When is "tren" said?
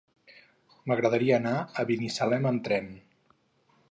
2.69-2.91